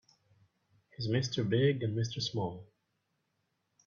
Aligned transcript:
He's 0.97 1.07
Mr. 1.07 1.47
Big 1.47 1.83
and 1.83 1.95
Mr. 1.95 2.23
Small. 2.23 2.65